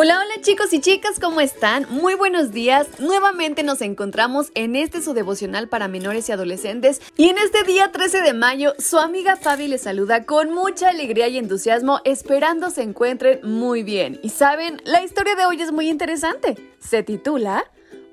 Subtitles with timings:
[0.00, 1.84] Hola, hola chicos y chicas, ¿cómo están?
[1.90, 2.86] Muy buenos días.
[3.00, 7.02] Nuevamente nos encontramos en este su devocional para menores y adolescentes.
[7.16, 11.26] Y en este día 13 de mayo, su amiga Fabi les saluda con mucha alegría
[11.26, 14.20] y entusiasmo, esperando se encuentren muy bien.
[14.22, 16.54] Y saben, la historia de hoy es muy interesante.
[16.78, 17.68] Se titula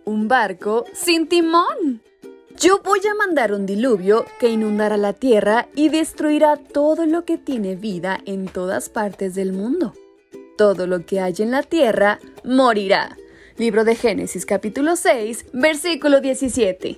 [0.06, 2.02] Un barco sin timón.
[2.58, 7.38] Yo voy a mandar un diluvio que inundará la tierra y destruirá todo lo que
[7.38, 9.94] tiene vida en todas partes del mundo
[10.58, 13.18] todo lo que hay en la tierra morirá.
[13.58, 16.98] Libro de Génesis capítulo 6, versículo 17.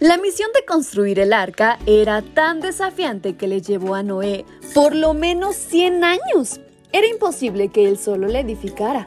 [0.00, 4.94] La misión de construir el arca era tan desafiante que le llevó a Noé por
[4.94, 6.60] lo menos 100 años.
[6.92, 9.06] Era imposible que él solo la edificara.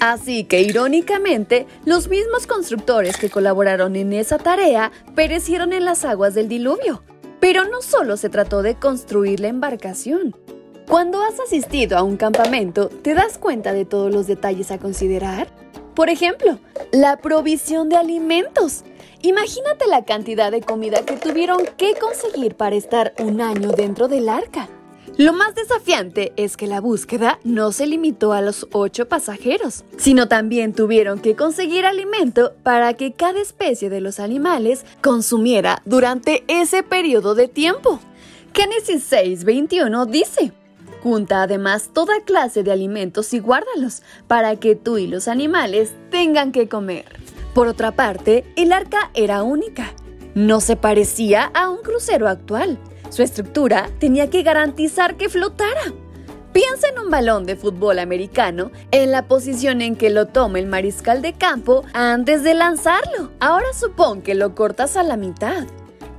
[0.00, 6.34] Así que, irónicamente, los mismos constructores que colaboraron en esa tarea perecieron en las aguas
[6.34, 7.04] del diluvio.
[7.38, 10.36] Pero no solo se trató de construir la embarcación.
[10.92, 15.48] Cuando has asistido a un campamento, ¿te das cuenta de todos los detalles a considerar?
[15.94, 16.58] Por ejemplo,
[16.92, 18.84] la provisión de alimentos.
[19.22, 24.28] Imagínate la cantidad de comida que tuvieron que conseguir para estar un año dentro del
[24.28, 24.68] arca.
[25.16, 30.28] Lo más desafiante es que la búsqueda no se limitó a los ocho pasajeros, sino
[30.28, 36.82] también tuvieron que conseguir alimento para que cada especie de los animales consumiera durante ese
[36.82, 37.98] periodo de tiempo.
[38.52, 40.52] Génesis 6:21 dice,
[41.02, 46.52] Junta además toda clase de alimentos y guárdalos para que tú y los animales tengan
[46.52, 47.06] que comer.
[47.54, 49.92] Por otra parte, el arca era única.
[50.34, 52.78] No se parecía a un crucero actual.
[53.10, 55.92] Su estructura tenía que garantizar que flotara.
[56.52, 60.66] Piensa en un balón de fútbol americano en la posición en que lo toma el
[60.66, 63.30] mariscal de campo antes de lanzarlo.
[63.40, 65.64] Ahora supón que lo cortas a la mitad.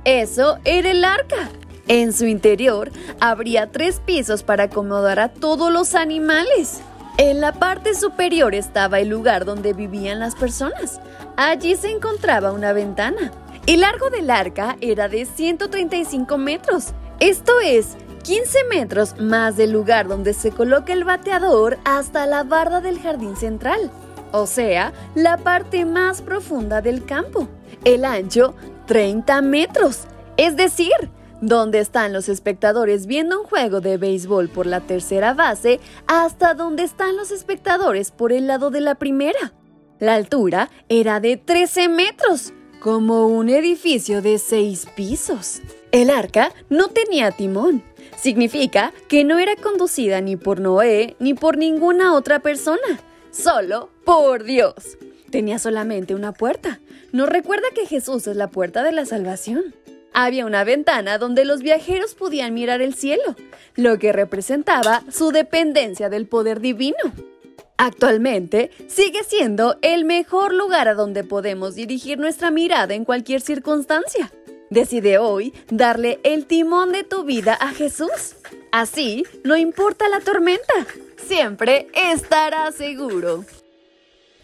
[0.04, 1.48] Eso era el arca.
[1.88, 2.90] En su interior
[3.20, 6.80] habría tres pisos para acomodar a todos los animales.
[7.18, 11.00] En la parte superior estaba el lugar donde vivían las personas.
[11.36, 13.30] Allí se encontraba una ventana.
[13.66, 16.88] El largo del arca era de 135 metros.
[17.20, 22.80] Esto es 15 metros más del lugar donde se coloca el bateador hasta la barda
[22.80, 23.90] del jardín central,
[24.32, 27.48] o sea, la parte más profunda del campo.
[27.84, 28.54] El ancho,
[28.86, 30.04] 30 metros,
[30.38, 30.94] es decir,
[31.44, 36.84] donde están los espectadores viendo un juego de béisbol por la tercera base hasta donde
[36.84, 39.52] están los espectadores por el lado de la primera.
[39.98, 45.60] La altura era de 13 metros, como un edificio de 6 pisos.
[45.92, 47.82] El arca no tenía timón.
[48.16, 53.00] Significa que no era conducida ni por Noé ni por ninguna otra persona,
[53.30, 54.96] solo por Dios.
[55.30, 56.80] Tenía solamente una puerta.
[57.12, 59.74] ¿No recuerda que Jesús es la puerta de la salvación?
[60.14, 63.36] Había una ventana donde los viajeros podían mirar el cielo,
[63.74, 66.96] lo que representaba su dependencia del poder divino.
[67.76, 74.32] Actualmente sigue siendo el mejor lugar a donde podemos dirigir nuestra mirada en cualquier circunstancia.
[74.70, 78.36] Decide hoy darle el timón de tu vida a Jesús.
[78.70, 80.86] Así, no importa la tormenta,
[81.16, 83.44] siempre estará seguro.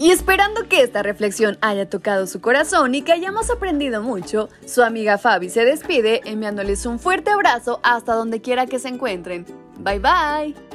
[0.00, 4.82] Y esperando que esta reflexión haya tocado su corazón y que hayamos aprendido mucho, su
[4.82, 9.44] amiga Fabi se despide enviándoles un fuerte abrazo hasta donde quiera que se encuentren.
[9.78, 10.69] Bye bye.